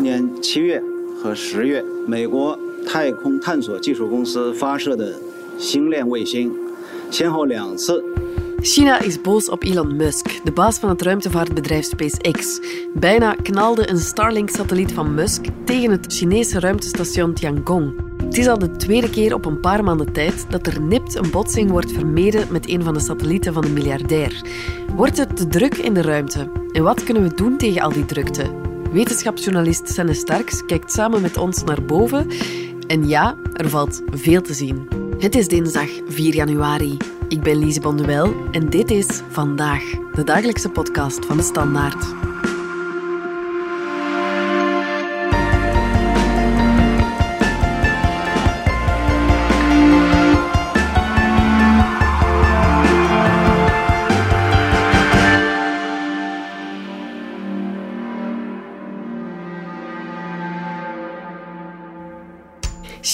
[0.00, 0.82] 年七月
[1.22, 5.14] 和十月，美国太空探索技术公司发射的
[5.58, 6.52] 星链卫星，
[7.10, 8.02] 先后两次
[8.62, 12.60] China is boos op Elon Musk, de baas van het ruimtevaartbedrijf SpaceX.
[12.94, 17.92] Bijna knalde een Starlink-satelliet van Musk tegen het Chinese ruimtestation Tiangong.
[18.24, 21.30] Het is al de tweede keer op een paar maanden tijd dat er nipt een
[21.30, 24.42] botsing wordt vermeden met een van de satellieten van de miljardair.
[24.96, 26.50] Wordt het te druk in de ruimte?
[26.72, 28.42] En wat kunnen we doen tegen al die drukte?
[28.91, 32.27] Wetenschapsjournalist Senne Starks kijkt samen met ons naar boven.
[32.87, 34.87] En ja, er valt veel te zien.
[35.19, 36.97] Het is dinsdag 4 januari.
[37.27, 39.83] Ik ben Lise Bonduel en dit is Vandaag,
[40.13, 42.28] de dagelijkse podcast van de Standaard.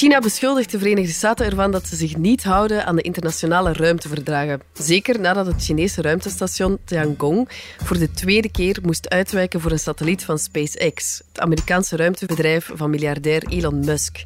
[0.05, 4.61] China beschuldigt de Verenigde Staten ervan dat ze zich niet houden aan de internationale ruimteverdragen.
[4.73, 7.49] Zeker nadat het Chinese ruimtestation Tiangong
[7.83, 12.89] voor de tweede keer moest uitwijken voor een satelliet van SpaceX, het Amerikaanse ruimtebedrijf van
[12.89, 14.23] miljardair Elon Musk.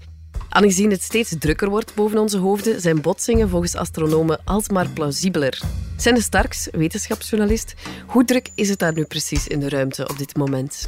[0.50, 5.62] Aangezien het steeds drukker wordt boven onze hoofden, zijn botsingen volgens astronomen alsmaar plausibeler.
[5.98, 7.74] Senne Starks, wetenschapsjournalist,
[8.08, 10.88] hoe druk is het daar nu precies in de ruimte op dit moment?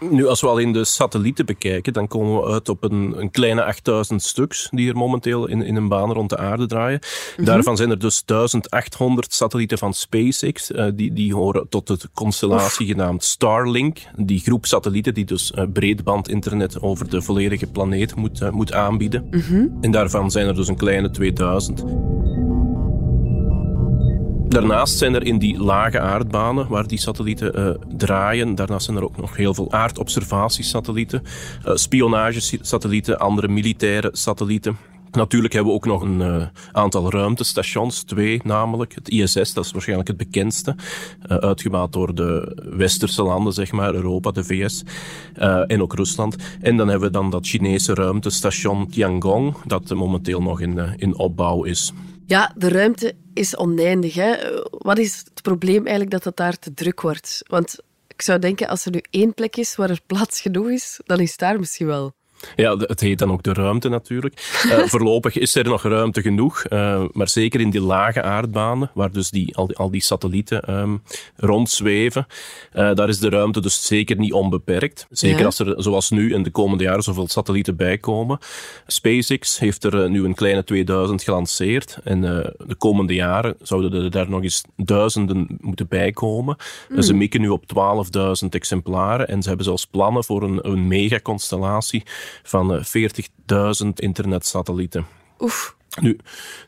[0.00, 3.64] Nu, als we alleen de satellieten bekijken, dan komen we uit op een, een kleine
[3.64, 7.00] 8000 stuks die er momenteel in, in een baan rond de aarde draaien.
[7.36, 10.70] Daarvan zijn er dus 1800 satellieten van SpaceX.
[10.70, 13.98] Uh, die, die horen tot de constellatie genaamd Starlink.
[14.16, 19.28] Die groep satellieten die dus uh, breedbandinternet over de volledige planeet moet, uh, moet aanbieden.
[19.80, 21.84] En daarvan zijn er dus een kleine 2000.
[24.56, 29.04] Daarnaast zijn er in die lage aardbanen waar die satellieten uh, draaien, daarnaast zijn er
[29.04, 31.22] ook nog heel veel aardobservatiesatellieten,
[31.66, 34.76] uh, spionagesatellieten, andere militaire satellieten.
[35.10, 38.94] Natuurlijk hebben we ook nog een uh, aantal ruimtestations, twee namelijk.
[38.94, 40.76] Het ISS, dat is waarschijnlijk het bekendste,
[41.28, 44.84] uh, door de westerse landen, zeg maar, Europa, de VS
[45.66, 46.36] en ook Rusland.
[46.60, 51.62] En dan hebben we dan dat Chinese ruimtestation Tiangong, dat momenteel nog in, in opbouw
[51.62, 51.92] is.
[52.26, 54.14] Ja, de ruimte is oneindig.
[54.14, 54.36] Hè?
[54.70, 57.42] Wat is het probleem eigenlijk dat het daar te druk wordt?
[57.46, 57.78] Want
[58.08, 61.20] ik zou denken, als er nu één plek is waar er plaats genoeg is, dan
[61.20, 62.12] is daar misschien wel.
[62.56, 64.62] Ja, het heet dan ook de ruimte natuurlijk.
[64.66, 69.12] Uh, voorlopig is er nog ruimte genoeg, uh, maar zeker in die lage aardbanen, waar
[69.12, 71.02] dus die, al, die, al die satellieten um,
[71.36, 72.26] rondzweven,
[72.74, 75.06] uh, daar is de ruimte dus zeker niet onbeperkt.
[75.10, 75.44] Zeker ja.
[75.44, 78.38] als er, zoals nu, in de komende jaren zoveel satellieten bijkomen.
[78.86, 84.30] SpaceX heeft er nu een kleine 2000 gelanceerd en de komende jaren zouden er daar
[84.30, 86.56] nog eens duizenden moeten bijkomen.
[86.88, 87.02] Mm.
[87.02, 87.64] Ze mikken nu op
[88.42, 92.02] 12.000 exemplaren en ze hebben zelfs plannen voor een, een megaconstellatie
[92.42, 95.06] van 40.000 internetsatellieten.
[95.38, 95.76] Oef.
[96.00, 96.18] Nu,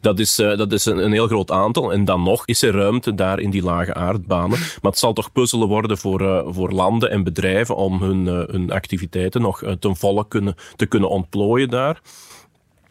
[0.00, 1.92] dat is, uh, dat is een, een, heel groot aantal.
[1.92, 4.58] En dan nog is er ruimte daar in die lage aardbanen.
[4.58, 8.42] Maar het zal toch puzzelen worden voor, uh, voor landen en bedrijven om hun, uh,
[8.46, 12.00] hun activiteiten nog ten volle kunnen, te kunnen ontplooien daar.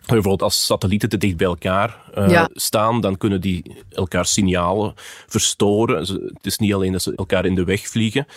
[0.08, 2.50] Bijvoorbeeld als satellieten te dicht bij elkaar uh, ja.
[2.54, 4.94] staan, dan kunnen die elkaar signalen
[5.28, 5.98] verstoren.
[6.00, 8.28] Het is niet alleen dat ze elkaar in de weg vliegen.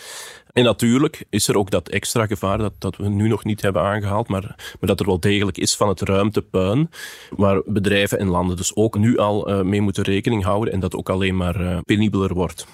[0.53, 3.81] En natuurlijk is er ook dat extra gevaar dat, dat we nu nog niet hebben
[3.81, 6.89] aangehaald, maar, maar dat er wel degelijk is van het ruimtepuin,
[7.29, 10.95] waar bedrijven en landen dus ook nu al uh, mee moeten rekening houden en dat
[10.95, 12.67] ook alleen maar uh, penibeler wordt.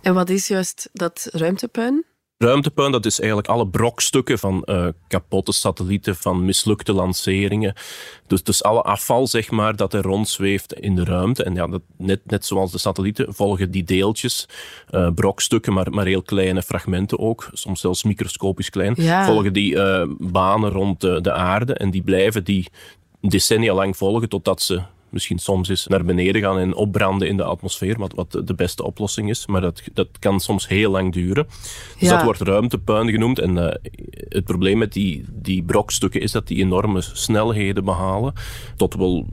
[0.00, 2.04] En wat is juist dat ruimtepuin?
[2.42, 7.74] Ruimtepuin, dat is eigenlijk alle brokstukken van uh, kapotte satellieten, van mislukte lanceringen.
[8.26, 11.42] Dus, dus alle afval, zeg maar, dat er rondzweeft in de ruimte.
[11.42, 14.48] En ja, dat, net, net zoals de satellieten volgen die deeltjes,
[14.90, 19.24] uh, brokstukken, maar, maar heel kleine fragmenten ook, soms zelfs microscopisch klein, ja.
[19.24, 22.66] volgen die uh, banen rond de, de aarde en die blijven die
[23.20, 27.44] decennia lang volgen totdat ze misschien soms eens naar beneden gaan en opbranden in de
[27.44, 29.46] atmosfeer, wat, wat de beste oplossing is.
[29.46, 31.46] Maar dat, dat kan soms heel lang duren.
[31.98, 32.14] Dus Ja.
[32.14, 33.38] dat wordt ruimtepuin genoemd.
[33.38, 33.68] En uh,
[34.28, 38.32] het probleem met die, die brokstukken is dat die enorme snelheden behalen.
[38.76, 39.26] Tot wel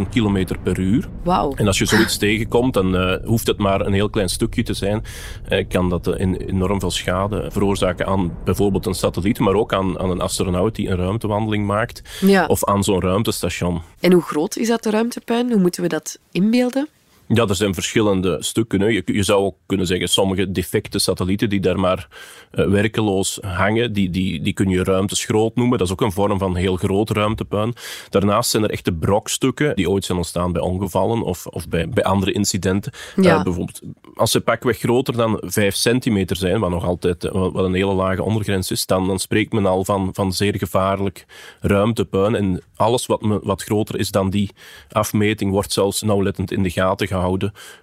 [0.00, 1.08] 28.000 kilometer per uur.
[1.22, 1.52] Wauw.
[1.54, 4.74] En als je zoiets tegenkomt, dan uh, hoeft het maar een heel klein stukje te
[4.74, 5.04] zijn.
[5.48, 10.10] Uh, kan dat enorm veel schade veroorzaken aan bijvoorbeeld een satelliet, maar ook aan, aan
[10.10, 12.02] een astronaut die een ruimtewandeling maakt.
[12.20, 12.46] Ja.
[12.46, 13.82] Of aan zo'n ruimtestation.
[14.00, 15.50] En hoe groot is dat de ruimtepuin?
[15.50, 16.88] Hoe moeten we dat inbeelden?
[17.28, 18.92] Ja, er zijn verschillende stukken.
[18.92, 22.08] Je, je, zou ook kunnen zeggen, sommige defecte satellieten die daar maar
[22.52, 25.78] uh, werkeloos hangen, die, die, die kun je ruimteschroot noemen.
[25.78, 27.74] Dat is ook een vorm van heel groot ruimtepuin.
[28.08, 32.04] Daarnaast zijn er echte brokstukken die ooit zijn ontstaan bij ongevallen of, of bij, bij
[32.04, 32.92] andere incidenten.
[33.16, 33.36] Ja.
[33.36, 33.80] Uh, bijvoorbeeld,
[34.14, 37.94] als ze pakweg groter dan 5 centimeter zijn, wat nog altijd uh, wat een hele
[37.94, 41.26] lage ondergrens is, dan, dan spreekt men al van, van zeer gevaarlijk
[41.60, 42.34] ruimtepuin.
[42.34, 44.50] En alles wat, me, wat groter is dan die
[44.90, 47.16] afmeting wordt zelfs nauwlettend in de gaten gehouden.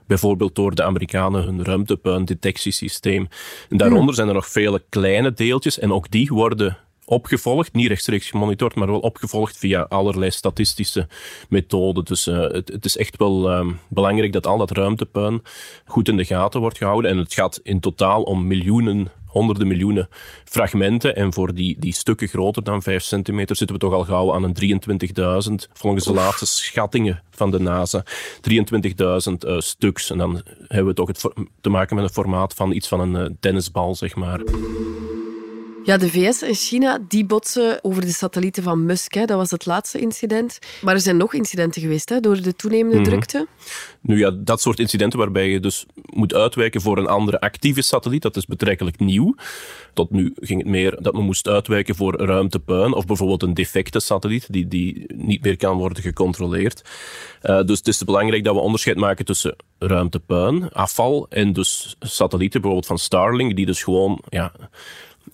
[0.08, 3.28] Bijvoorbeeld door de Amerikanen hun ruimtepuindetectiesysteem.
[3.70, 4.16] En daaronder hmm.
[4.16, 8.88] zijn er nog vele kleine deeltjes en ook die worden opgevolgd, niet rechtstreeks gemonitord, maar
[8.88, 11.08] wel opgevolgd via allerlei statistische
[11.50, 12.06] methoden.
[12.06, 15.42] Dus uh, het, het, is echt wel uh, belangrijk dat al dat ruimtepuin
[15.86, 17.12] goed in de gaten wordt gehouden.
[17.12, 20.10] En het gaat in totaal om miljoenen honderden miljoenen
[20.46, 21.16] fragmenten.
[21.16, 24.44] En voor die, die stukken groter dan 5 centimeter zitten we toch al gauw aan
[24.44, 24.80] een
[25.70, 30.12] 23.000, volgens de laatste schattingen van de NASA, 23.000 uh, stuks.
[30.12, 31.24] En dan hebben we toch het
[31.62, 34.42] te maken met een formaat van iets van een uh, tennisbal, zeg maar.
[35.86, 39.14] Ja, de VS en China die botsen over de satellieten van Musk.
[39.14, 39.26] Hè.
[39.26, 40.60] Dat was het laatste incident.
[40.82, 43.10] Maar er zijn nog incidenten geweest hè, door de toenemende mhm.
[43.10, 43.48] drukte.
[44.02, 48.22] Nu ja, dat soort incidenten waarbij je dus moet uitwijken voor een andere actieve satelliet,
[48.22, 49.36] dat is betrekkelijk nieuw.
[49.94, 54.00] Tot nu ging het meer dat men moest uitwijken voor ruimtepuin of bijvoorbeeld een defecte
[54.00, 56.82] satelliet die, die niet meer kan worden gecontroleerd.
[57.44, 62.62] Uh, dus het is belangrijk dat we onderscheid maken tussen ruimtepuin, afval en dus satellieten,
[62.62, 64.52] bijvoorbeeld van Starlink, die dus gewoon ja,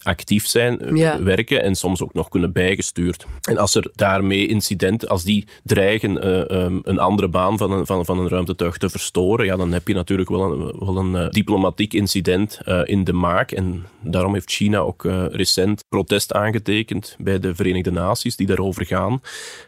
[0.04, 3.26] actief zijn, eh, werken en soms ook nog kunnen bijgestuurd.
[3.42, 7.86] En als er daarmee incidenten, als die dreigen uh, um, een andere baan van een,
[7.86, 11.14] van, van een ruimtetuig te verstoren, ja, dan heb je natuurlijk wel een, wel een
[11.14, 13.52] uh, diplomatiek incident uh, in de maak.
[13.52, 19.22] En daarom heeft China ook recent protest aangetekend bij de Verenigde Naties die daarover gaan.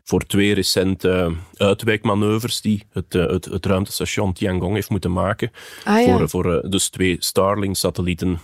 [0.04, 5.52] Voor twee recente uitwijkmanoeuvres die het, het, het ruimtestation Tiangong heeft moeten maken.
[5.84, 6.18] Ah, ja.
[6.18, 8.40] Voor, voor dus twee Starlink-satellieten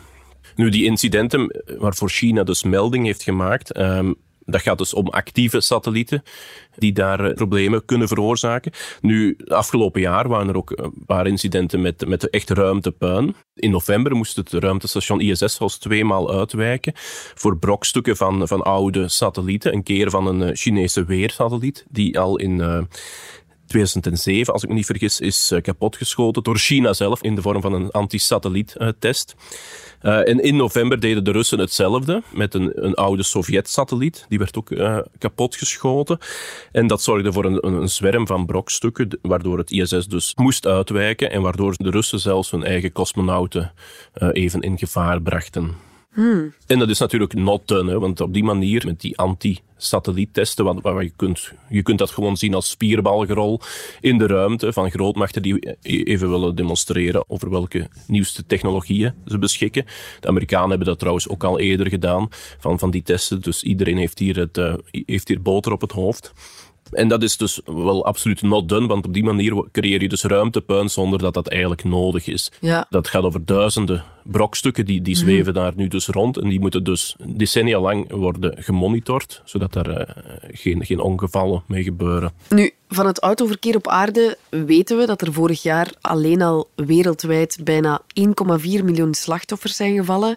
[0.56, 4.16] nu, die incidenten waarvoor China dus melding heeft gemaakt, um,
[4.51, 6.24] dat gaat dus om actieve satellieten
[6.75, 8.72] die daar uh, problemen kunnen veroorzaken.
[9.01, 13.36] Nu, afgelopen jaar waren er ook een paar incidenten met, met echt ruimtepuin.
[13.54, 16.94] In november moest het ruimtestation ISS zelfs tweemaal uitwijken
[17.36, 19.74] voor brokstukken van, van oude satellieten.
[19.74, 22.88] Een keer van een uh, Chinese weersatelliet die al in...
[23.69, 27.74] 2007, als ik me niet vergis, is kapotgeschoten door China zelf in de vorm van
[27.74, 29.36] een anti-satelliettest.
[30.01, 34.25] Uh, en in november deden de Russen hetzelfde met een, een oude Sovjet-satelliet.
[34.30, 36.18] Die werd ook uh, kapotgeschoten.
[36.71, 41.31] En dat zorgde voor een, een, zwerm van brokstukken, waardoor het ISS dus moest uitwijken
[41.31, 43.74] en waardoor de Russen zelfs hun eigen cosmonauten
[44.31, 45.89] even in gevaar brachten.
[46.14, 46.54] Hmm.
[46.68, 51.12] En dat is natuurlijk not done, want op die manier, met die anti-satelliettesten, waar je,
[51.16, 53.62] kunt, je kunt dat gewoon zien als spierbalgerol
[54.00, 59.86] in de ruimte van grootmachten die even willen demonstreren over welke nieuwste technologieën ze beschikken.
[60.20, 62.28] De Amerikanen hebben dat trouwens ook al eerder gedaan,
[62.60, 63.42] van, van die testen.
[63.42, 66.34] Dus iedereen heeft hier, het, uh, heeft hier boter op het hoofd.
[66.92, 70.24] En dat is dus wel absoluut not done, want op die manier creëer je dus
[70.24, 72.52] ruimtepuin zonder dat dat eigenlijk nodig is.
[72.60, 72.86] Ja.
[72.90, 75.24] Dat gaat over duizenden brokstukken, die, die mhm.
[75.26, 79.90] zweven daar nu dus rond en die moeten dus decennia lang worden gemonitord, zodat daar
[79.90, 80.06] uh,
[80.52, 82.32] geen, geen ongevallen mee gebeuren.
[82.50, 87.58] Nu, van het autoverkeer op aarde weten we dat er vorig jaar alleen al wereldwijd
[87.64, 88.26] bijna 1,4
[88.62, 90.36] miljoen slachtoffers zijn gevallen.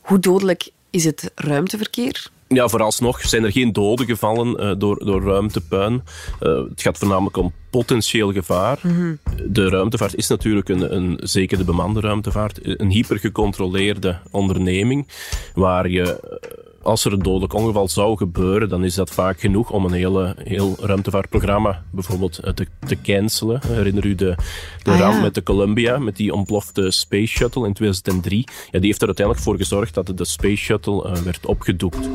[0.00, 2.30] Hoe dodelijk is het ruimteverkeer?
[2.54, 6.02] Ja, vooralsnog zijn er geen doden gevallen uh, door, door ruimtepuin.
[6.42, 8.78] Uh, het gaat voornamelijk om potentieel gevaar.
[8.82, 9.14] Mhm.
[9.46, 15.08] De ruimtevaart is natuurlijk een, een, zeker de bemande ruimtevaart, een hypergecontroleerde onderneming
[15.54, 16.38] waar je
[16.82, 20.34] als er een dodelijk ongeval zou gebeuren, dan is dat vaak genoeg om een hele,
[20.44, 23.60] heel ruimtevaartprogramma bijvoorbeeld eh, te, te cancelen.
[23.66, 24.34] Herinner u de,
[24.82, 28.44] de ah, ramp met de Columbia, met die ontplofte Space Shuttle in 2003?
[28.70, 32.08] Ja, die heeft er uiteindelijk voor gezorgd dat de Space Shuttle uh, werd opgedoekt.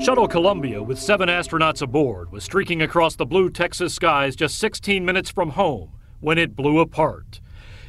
[0.00, 5.04] Shuttle Columbia, with seven astronauts aboard, was streaking across the blue Texas skies just 16
[5.04, 5.88] minutes from home
[6.20, 7.40] when it blew apart.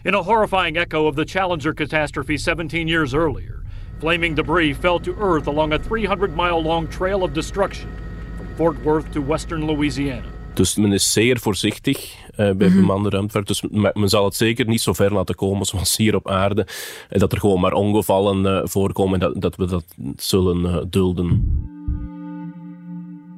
[0.03, 3.58] In a horrifying echo of the Challenger catastrophe 17 years earlier,
[3.99, 7.89] Flaming debris fell to earth along a 300 mile long trail of destruction
[8.37, 10.27] from Fort Worth to western Louisiana.
[10.53, 12.75] Dus men is zeer voorzichtig uh, bij -hmm.
[12.81, 13.47] bemande ruimtevaart.
[13.47, 13.63] Dus
[13.93, 16.67] men zal het zeker niet zo ver laten komen zoals hier op aarde.
[17.09, 21.27] En dat er gewoon maar ongevallen uh, voorkomen en dat, dat we dat zullen dulden.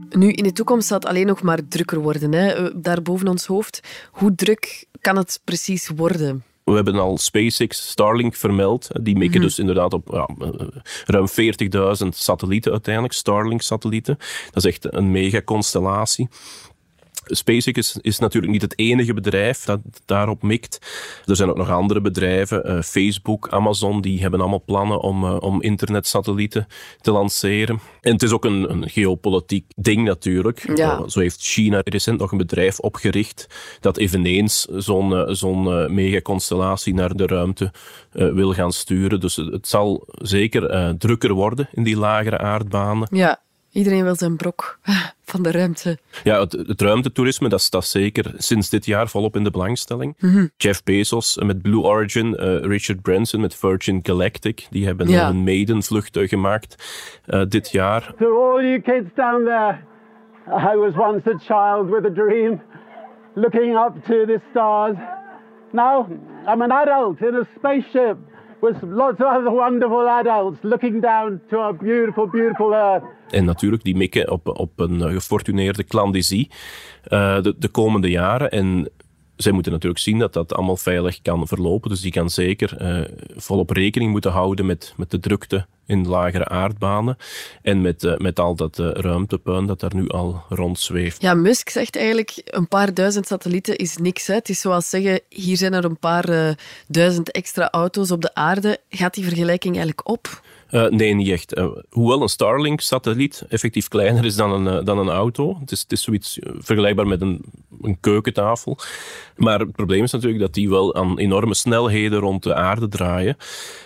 [0.10, 2.80] Nu, in de toekomst zal het alleen nog maar drukker worden, hè?
[2.82, 3.82] daar boven ons hoofd.
[4.12, 6.44] Hoe druk kan het precies worden?
[6.72, 8.90] We hebben al SpaceX, Starlink vermeld.
[9.02, 9.48] Die mikken mhm.
[9.48, 10.30] dus inderdaad op ja,
[11.06, 11.28] ruim
[12.04, 14.18] 40.000 satellieten uiteindelijk, Starlink-satellieten.
[14.52, 16.30] Dat is echt een mega constellatie.
[17.26, 20.80] SpaceX is, is, natuurlijk niet het enige bedrijf dat daarop mikt.
[21.26, 25.38] Er zijn ook nog andere bedrijven, uh, Facebook, Amazon, die hebben allemaal plannen om, uh,
[25.40, 26.68] om internetsatellieten
[27.02, 27.80] te lanceren.
[28.02, 30.78] En het is ook een, een geopolitiek ding natuurlijk.
[30.78, 31.00] Ja.
[31.00, 33.48] Uh, zo heeft China recent nog een bedrijf opgericht
[33.80, 37.72] dat eveneens zo'n zo'n megaconstellatie naar de ruimte
[38.12, 39.20] wil gaan sturen.
[39.20, 43.08] Dus het, het zal zeker drukker worden in die lagere aardbanen.
[43.12, 43.42] Ja.
[43.72, 44.80] Iedereen wil zijn brok
[45.32, 45.98] van de ruimte.
[46.24, 50.16] Ja, het, het ruimtetoerisme, dat staat zeker sinds dit jaar volop in de belangstelling.
[50.20, 50.50] Mm -hmm.
[50.58, 55.30] Jeff Bezos met Blue Origin, uh, Richard Branson met Virgin Galactic, die hebben ja.
[55.30, 56.76] een maiden-vlucht gemaakt
[57.28, 58.14] uh, dit jaar.
[58.20, 59.80] To all you kids down there,
[60.48, 62.62] I was once a child with a dream,
[63.36, 64.96] looking up to the stars.
[65.72, 66.08] Now
[66.48, 68.18] I'm an adult in a spaceship
[68.62, 73.04] with lots of other wonderful adults looking down to our beautiful, beautiful Earth.
[73.32, 76.50] En natuurlijk, die mikken op, op een gefortuneerde klandizie
[77.10, 78.52] uh, de, de komende jaren.
[78.52, 78.90] En
[79.36, 81.90] zij moeten natuurlijk zien dat dat allemaal veilig kan verlopen.
[81.90, 86.48] Dus die kan zeker uh, volop rekening moeten houden met, met de drukte in lagere
[86.48, 87.18] aardbanen.
[87.62, 91.22] En met, met al dat uh, ruimtepuin dat daar nu al rondzweeft.
[91.22, 94.28] Ja, Musk zegt eigenlijk een paar duizend satellieten is niks.
[94.28, 94.34] Hè.
[94.34, 96.56] Het is zoals zeggen, hier zijn er een paar
[96.88, 98.78] duizend extra auto's op de aarde.
[98.90, 100.42] Gaat die vergelijking eigenlijk op?
[100.72, 101.58] Uh, nee, niet echt.
[101.58, 105.58] Uh, hoewel een Starlink-satelliet effectief kleiner is dan een, uh, dan een auto.
[105.60, 107.42] Het is, het is zoiets vergelijkbaar met een,
[107.82, 108.78] een keukentafel.
[109.38, 113.38] Maar het probleem is natuurlijk dat die wel aan enorme snelheden rond de aarde draaien.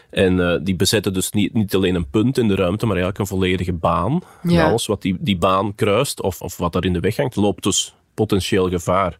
[0.10, 3.38] En die bezetten dus niet, niet alleen een punt in de ruimte, maar eigenlijk een
[3.38, 4.22] volledige baan.
[4.44, 4.64] Ja.
[4.64, 7.36] En alles wat die, die baan kruist of, of wat daar in de weg hangt,
[7.36, 9.18] loopt dus potentieel gevaar.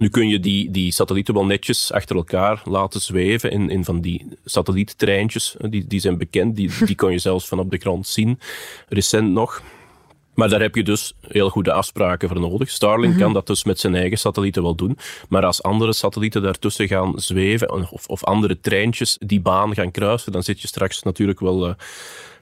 [0.00, 4.00] Nu kun je die, die satellieten wel netjes achter elkaar laten zweven in, in van
[4.00, 5.56] die satelliettreintjes.
[5.58, 8.38] Die, die zijn bekend, die, die kon je zelfs van op de grond zien.
[8.88, 9.62] Recent nog.
[10.34, 12.70] Maar daar heb je dus heel goede afspraken voor nodig.
[12.70, 13.22] Starlink Mhm.
[13.22, 14.98] kan dat dus met zijn eigen satellieten wel doen.
[15.28, 20.32] Maar als andere satellieten daartussen gaan zweven, of, of andere treintjes die baan gaan kruisen,
[20.32, 21.68] dan zit je straks natuurlijk wel...
[21.68, 21.74] Uh,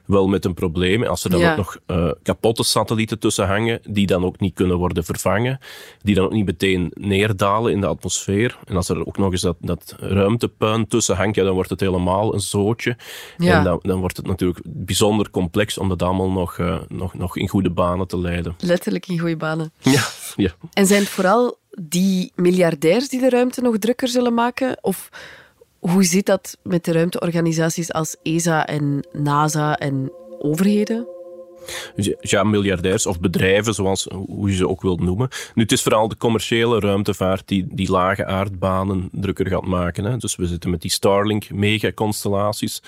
[0.09, 1.03] wel met een probleem.
[1.03, 1.51] Als er dan Ja.
[1.51, 5.59] ook nog uh, kapotte satellieten tussen hangen, die dan ook niet kunnen worden vervangen,
[6.01, 8.57] die dan ook niet meteen neerdalen in de atmosfeer.
[8.65, 11.79] En als er ook nog eens dat, dat ruimtepuin tussen hangt, ja, dan wordt het
[11.79, 12.97] helemaal een zootje.
[13.37, 13.57] Ja.
[13.57, 17.37] En dan, dan wordt het natuurlijk bijzonder complex om dat allemaal nog, uh, nog, nog
[17.37, 18.55] in goede banen te leiden.
[18.59, 19.71] Letterlijk in goede banen.
[19.81, 20.51] Ja, ja.
[20.73, 24.77] En zijn het vooral die miljardairs die de ruimte nog drukker zullen maken?
[24.81, 25.09] Of
[25.79, 31.07] hoe zit dat met de ruimteorganisaties als ESA en NASA en overheden?
[31.95, 35.29] Dus ja, miljardairs of bedrijven, zoals hoe je ze ook wilt noemen.
[35.53, 40.03] Nu, het is vooral de commerciële ruimtevaart die die lage aardbanen drukker gaat maken.
[40.03, 40.17] Hè.
[40.17, 42.81] Dus we zitten met die Starlink megaconstellaties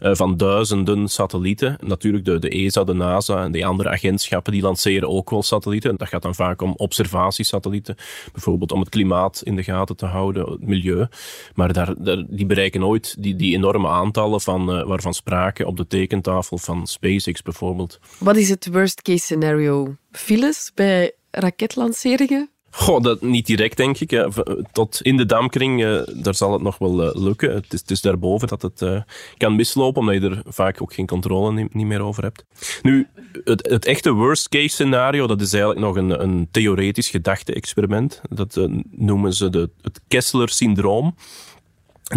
[0.00, 1.76] uh, van duizenden satellieten.
[1.80, 5.96] Natuurlijk de, de ESA, de NASA en die andere agentschappen die lanceren ook wel satellieten.
[5.96, 7.96] Dat gaat dan vaak om observatiesatellieten,
[8.32, 11.06] bijvoorbeeld om het klimaat in de gaten te houden, het milieu.
[11.54, 15.76] Maar daar, daar, die bereiken nooit die, die enorme aantallen van, uh, waarvan sprake op
[15.76, 18.00] de tekentafel van SpaceX bijvoorbeeld.
[18.18, 19.96] Wat is het worst case scenario?
[20.12, 22.50] Files bij raketlanceringen?
[22.72, 24.28] Goh, dat niet direct, denk ik.
[24.72, 27.54] Tot in de damkring, uh, daar zal het nog wel uh, lukken.
[27.54, 29.00] Het is, het daarboven dat het uh,
[29.36, 32.44] kan mislopen, omdat je er vaak ook geen controle meer over hebt.
[32.82, 33.08] Nu,
[33.44, 38.20] het, het, echte worst case scenario, dat is eigenlijk nog een, een theoretisch gedachte-experiment.
[38.28, 41.14] Dat noemen ze de, het Kessler-syndroom.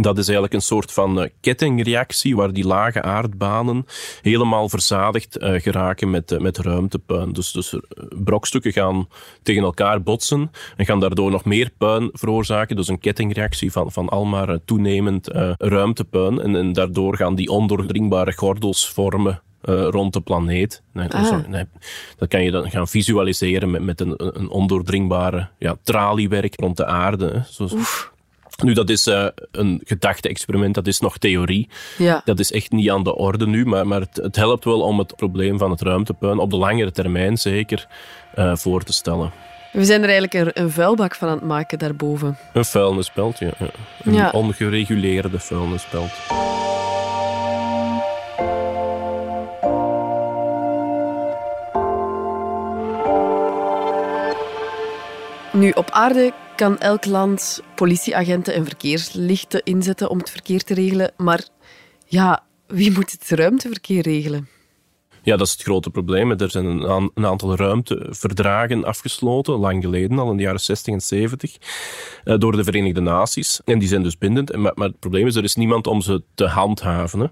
[0.01, 3.85] Dat is eigenlijk een soort van uh, kettingreactie waar die lage aardbanen
[4.21, 7.33] helemaal verzadigd uh, geraken met, uh, met ruimtepuin.
[7.33, 7.75] Dus, dus
[8.23, 9.07] brokstukken gaan
[9.43, 12.75] tegen elkaar botsen en gaan daardoor nog meer puin veroorzaken.
[12.75, 16.41] Dus een kettingreactie van, van al maar toenemend ruimtepuin.
[16.41, 20.81] En, en daardoor gaan die ondoordringbare gordels vormen uh, rond de planeet.
[20.93, 21.25] Nee, ah.
[21.25, 21.65] sorry, nee,
[22.17, 26.85] dat kan je dan gaan visualiseren met, met een, een ondoordringbare ja, traliewerk rond de
[26.85, 27.27] aarde.
[27.27, 27.41] Hè.
[27.51, 27.67] Zo,
[28.63, 31.69] nu, dat is uh, een gedachte-experiment, dat is nog theorie.
[31.97, 32.21] Ja.
[32.25, 34.99] Dat is echt niet aan de orde nu, maar, maar het, het, helpt wel om
[34.99, 37.87] het probleem van het ruimtepuin op de langere termijn zeker
[38.35, 39.31] uh, voor te stellen.
[39.71, 42.37] We zijn er eigenlijk een, vuilbak van aan het maken daarboven.
[42.53, 43.51] Een vuilnisbelt, ja.
[44.03, 44.29] Een ja.
[44.29, 46.11] ongereguleerde vuilnisbelt.
[55.51, 61.11] Nu, op aarde kan elk land politieagenten en verkeerslichten inzetten om het verkeer te regelen.
[61.17, 61.47] Maar
[62.05, 64.47] ja, wie moet het ruimteverkeer regelen?
[65.23, 66.31] Ja, dat is het grote probleem.
[66.31, 70.93] Er zijn een, aan, een aantal ruimteverdragen afgesloten, lang geleden, al in de jaren 60
[70.93, 71.57] en 70,
[72.25, 73.61] uh, door de Verenigde Naties.
[73.65, 74.55] En die zijn dus bindend.
[74.55, 77.31] Maar het probleem is, er is niemand om ze te handhaven.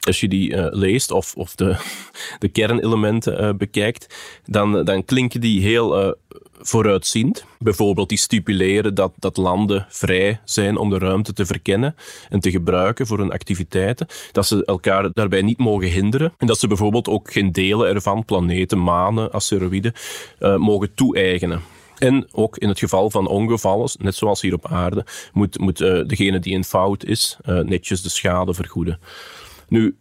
[0.00, 1.76] Als je die uh, leest of, of de,
[2.38, 4.14] de kernelementen uh, bekijkt,
[4.44, 6.16] dan, dan klinken die heel
[6.60, 7.44] vooruitziend.
[7.58, 11.96] Bijvoorbeeld die stipuleren dat, dat landen vrij zijn om de ruimte te verkennen
[12.28, 14.06] en te gebruiken voor hun activiteiten.
[14.32, 16.32] Dat ze elkaar daarbij niet mogen hinderen.
[16.38, 19.92] En dat ze bijvoorbeeld ook geen delen ervan, planeten, manen, asteroïden,
[20.38, 21.62] mogen toe-eigenen.
[21.98, 26.38] En ook in het geval van ongevallen, net zoals hier op aarde, moet, moet degene
[26.38, 28.98] die in fout is netjes de schade vergoeden.
[29.68, 29.96] Nu,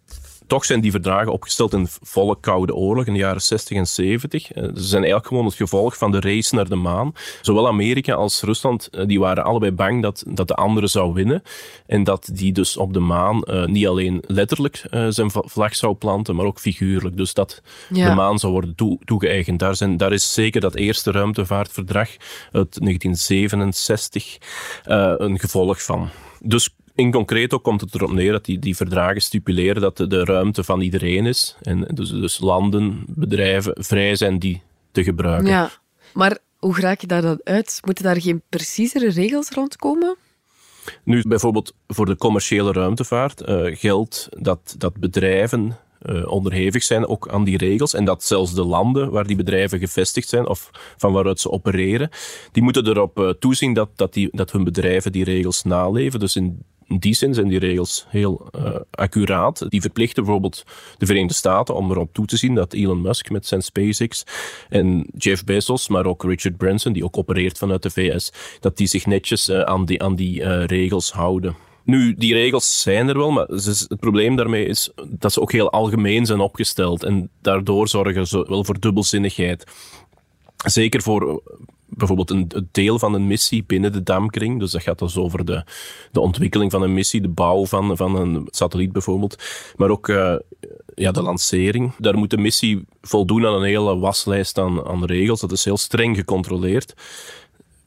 [0.47, 4.51] toch zijn die verdragen opgesteld in volle Koude Oorlog in de jaren 60 en 70.
[4.51, 7.13] Eh, ze zijn eigenlijk gewoon het gevolg van de race naar de maan.
[7.41, 11.43] Zowel Amerika als Rusland eh, die waren allebei bang dat, dat de andere zou winnen.
[11.85, 15.95] En dat die dus op de maan uh, niet alleen letterlijk uh, zijn vlag zou
[15.95, 17.17] planten, maar ook figuurlijk.
[17.17, 18.09] Dus dat ja.
[18.09, 19.59] de maan zou worden toe, toegeëigend.
[19.59, 22.09] Daar, zijn, daar is zeker dat eerste ruimtevaartverdrag
[22.51, 24.37] uit 1967
[25.17, 26.09] een gevolg van.
[26.39, 30.23] Dus in concreto komt het erop neer dat die, die verdragen stipuleren dat de, de
[30.23, 31.55] ruimte van iedereen is.
[31.61, 34.61] En dus, dus landen, bedrijven vrij zijn die
[34.91, 35.49] te gebruiken.
[35.49, 35.71] Ja,
[36.13, 37.79] maar hoe raak je daar dan uit?
[37.85, 40.15] Moeten daar geen preciezere regels rondkomen?
[41.03, 47.29] Nu, bijvoorbeeld voor de commerciële ruimtevaart uh, geldt dat, dat bedrijven uh, onderhevig zijn ook
[47.29, 47.93] aan die regels.
[47.93, 52.09] En dat zelfs de landen waar die bedrijven gevestigd zijn of van waaruit ze opereren,
[52.51, 56.19] die moeten erop uh, toezien dat, dat, die, dat hun bedrijven die regels naleven.
[56.19, 59.65] Dus in in die zin zijn die regels heel uh, accuraat.
[59.69, 60.63] Die verplichten bijvoorbeeld
[60.97, 64.23] de Verenigde Staten om erop toe te zien dat Elon Musk met zijn SpaceX
[64.69, 68.87] en Jeff Bezos, maar ook Richard Branson, die ook opereert vanuit de VS, dat die
[68.87, 71.55] zich netjes uh, aan die, aan die uh, regels houden.
[71.83, 75.71] Nu, die regels zijn er wel, maar het probleem daarmee is dat ze ook heel
[75.71, 77.03] algemeen zijn opgesteld.
[77.03, 79.63] En daardoor zorgen ze wel voor dubbelzinnigheid.
[80.65, 81.41] Zeker voor
[81.89, 84.59] bijvoorbeeld een, deel van een missie binnen de damkring.
[84.59, 85.63] Dus dat gaat dus over de,
[86.11, 89.43] de ontwikkeling van een missie, de bouw van, van een satelliet bijvoorbeeld.
[89.75, 90.35] Maar ook uh,
[90.95, 91.91] ja, de lancering.
[91.97, 95.39] Daar moet de missie voldoen aan een hele waslijst aan, aan regels.
[95.39, 96.93] Dat is heel streng gecontroleerd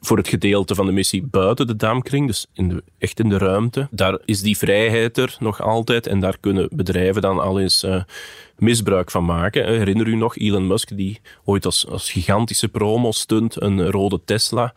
[0.01, 3.37] voor het gedeelte van de missie buiten de damkring, dus in de, echt in de
[3.37, 7.83] ruimte, daar is die vrijheid er nog altijd en daar kunnen bedrijven dan al eens
[7.83, 8.03] uh,
[8.57, 9.67] misbruik van maken.
[9.67, 14.73] Herinner u nog Elon Musk die ooit als, als gigantische promo-stunt een rode Tesla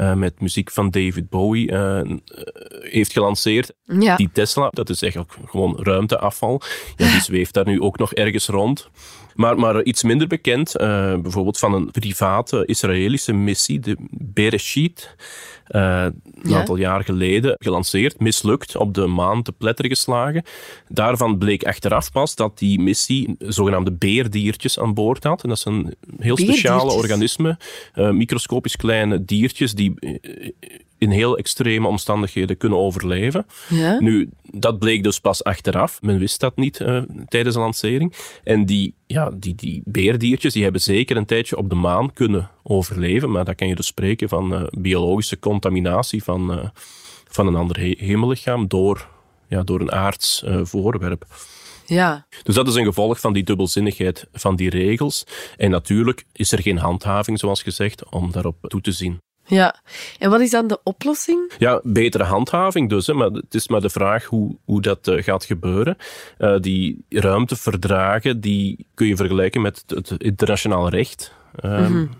[0.00, 2.00] uh, met muziek van David Bowie uh,
[2.80, 3.72] heeft gelanceerd.
[3.84, 4.16] Ja.
[4.16, 6.60] Die Tesla, dat is eigenlijk gewoon ruimteafval,
[6.96, 8.90] ja, die zweeft daar nu ook nog ergens rond.
[9.34, 15.16] Maar, maar iets minder bekend, uh, bijvoorbeeld van een private Israëlische missie, de Bereshit.
[15.68, 16.58] Uh, een ja.
[16.58, 20.42] aantal jaar geleden gelanceerd, mislukt, op de maan te pletter geslagen.
[20.88, 25.42] Daarvan bleek achteraf pas dat die missie zogenaamde beerdiertjes aan boord had.
[25.42, 27.58] En dat zijn heel speciale organismen,
[27.94, 29.94] uh, microscopisch kleine diertjes die
[31.04, 33.46] in heel extreme omstandigheden kunnen overleven.
[33.68, 34.00] Ja?
[34.00, 36.02] Nu, dat bleek dus pas achteraf.
[36.02, 38.14] Men wist dat niet uh, tijdens de lancering.
[38.44, 42.50] En die, ja, die, die beerdiertjes die hebben zeker een tijdje op de maan kunnen
[42.62, 43.30] overleven.
[43.30, 46.64] Maar dan kan je dus spreken van uh, biologische contaminatie van, uh,
[47.28, 49.08] van een ander he hemellichaam door,
[49.48, 51.26] ja, door een aards voorwerp.
[51.86, 52.26] Ja.
[52.42, 55.26] Dus dat is een gevolg van die dubbelzinnigheid van die regels.
[55.56, 59.18] En natuurlijk is er geen handhaving, zoals gezegd, om daarop toe te zien.
[59.46, 59.74] Ja,
[60.18, 61.52] en wat is dan de oplossing?
[61.58, 63.06] Ja, betere handhaving dus.
[63.06, 63.14] Hè.
[63.14, 65.96] Maar het is maar de vraag hoe, hoe dat uh, gaat gebeuren.
[66.38, 71.32] Uh, die ruimteverdragen die kun je vergelijken met het, het internationaal recht.
[71.64, 72.10] Um, mm -hmm.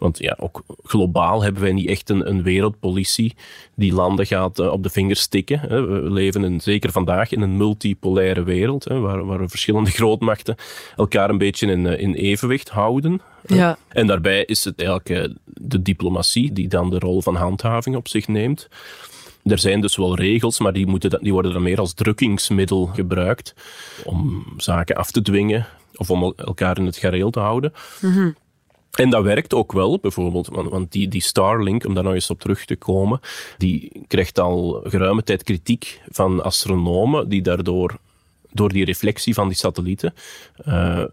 [0.00, 3.34] Want ja, ook globaal hebben wij niet echt een, een wereldpolitie
[3.74, 5.60] die landen gaat uh, op de vingers stikken.
[5.60, 5.86] Hè.
[5.86, 10.56] We leven in, zeker vandaag in een multipolaire wereld, hè, waar, waar verschillende grootmachten
[10.96, 13.20] elkaar een beetje in, in evenwicht houden.
[13.46, 13.78] Ja.
[13.88, 18.28] En daarbij is het eigenlijk de diplomatie die dan de rol van handhaving op zich
[18.28, 18.68] neemt.
[19.44, 23.54] Er zijn dus wel regels, maar die, moeten, die worden dan meer als drukkingsmiddel gebruikt
[24.04, 27.72] om zaken af te dwingen of om elkaar in het gareel te houden.
[28.00, 28.34] Mm -hmm.
[28.90, 32.30] En dat werkt ook wel, bijvoorbeeld, want, want die, die Starlink, om daar nog eens
[32.30, 33.20] op terug te komen,
[33.58, 37.98] die krijgt al geruime tijd kritiek van astronomen die daardoor
[38.52, 40.14] door die reflectie van die satellieten
[40.66, 41.04] uh,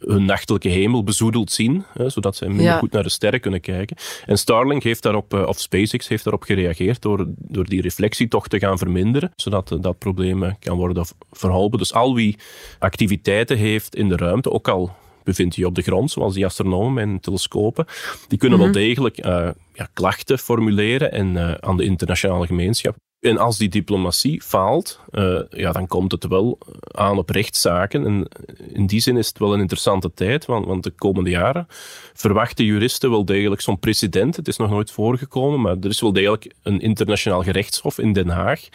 [0.00, 2.78] hun nachtelijke hemel bezoedeld zien, hè, zodat zij minder Ja.
[2.78, 3.96] goed naar de sterren kunnen kijken.
[4.26, 8.48] En Starlink heeft daarop, uh, of SpaceX heeft daarop gereageerd door, door die reflectie toch
[8.48, 11.78] te gaan verminderen, zodat uh, dat probleem kan worden verholpen.
[11.78, 12.36] Dus al wie
[12.78, 17.08] activiteiten heeft in de ruimte, ook al bevindt je op de grond, zoals die astronomen
[17.08, 17.86] hun telescopen,
[18.28, 18.72] die kunnen Mhm.
[18.72, 23.68] wel degelijk uh, ja, klachten formuleren en uh, aan de internationale gemeenschap En als die
[23.68, 26.58] diplomatie faalt, uh, ja, dan komt het wel
[26.90, 28.06] aan op rechtszaken.
[28.06, 28.28] En
[28.72, 31.66] in die zin is het wel een interessante tijd, want, want de komende jaren
[32.14, 34.36] verwachten juristen wel degelijk zo'n precedent.
[34.36, 38.28] Het is nog nooit voorgekomen, maar er is wel degelijk een internationaal gerechtshof in Den
[38.28, 38.68] Haag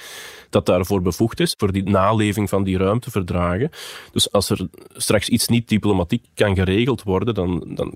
[0.49, 3.69] dat daarvoor bevoegd is, voor die naleving van die ruimteverdragen.
[4.12, 7.93] Dus als er straks iets niet diplomatiek kan geregeld worden, dan, dan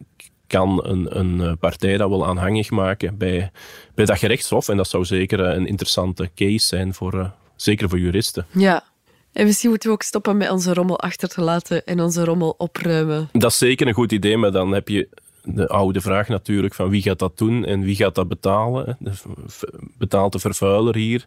[0.50, 3.52] kan een, een eh, partij dat wel aanhangig maken bij,
[3.96, 4.70] bij dat gerechtshof.
[4.70, 8.46] En dat zou zeker eh, een interessante case zijn, voor, eh, zeker voor juristen.
[8.52, 8.84] Ja,
[9.34, 12.56] en misschien moeten we ook stoppen met onze rommel achter te laten en onze rommel
[12.58, 13.30] opruimen.
[13.32, 15.08] Dat is zeker een goed idee, maar dan heb je
[15.56, 18.98] de oude vraag natuurlijk van wie gaat dat doen en wie gaat dat betalen.
[19.98, 21.26] Betaalt de vervuiler hier?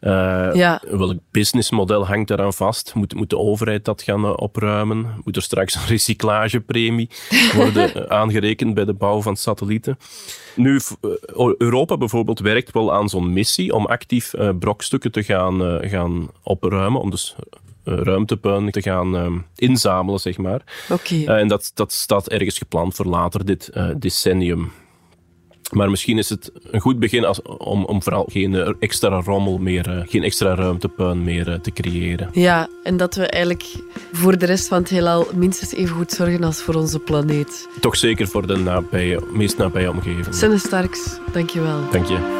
[0.00, 0.82] Uh, ja.
[0.90, 2.94] Welk businessmodel hangt daaraan vast?
[2.94, 5.06] Moet, moet de overheid dat gaan uh, opruimen?
[5.24, 7.10] Moet er straks een recyclagepremie
[7.56, 9.98] worden uh, aangerekend bij de bouw van satellieten?
[10.56, 10.80] Nu,
[11.58, 17.10] Europa bijvoorbeeld werkt wel aan zo'n missie om actief brokstukken te gaan, gaan opruimen, om
[17.10, 17.36] dus
[17.84, 20.62] ruimtepuin te gaan inzamelen, zeg maar.
[20.90, 21.24] Oké.
[21.24, 24.72] en dat, dat staat ergens gepland voor later dit decennium.
[25.70, 29.58] Maar misschien is het een goed begin als, om, om vooral geen eh, extra rommel
[29.58, 32.28] meer, geen extra ruimtepuin meer te creëren.
[32.32, 33.74] Ja, en dat we eigenlijk
[34.12, 37.68] voor de rest van het heelal minstens even goed zorgen als voor onze planeet.
[37.80, 40.34] Toch zeker voor de nabije, meest nabije omgeving.
[40.34, 41.90] Senne Starks, dankjewel.
[41.90, 42.39] Dank je.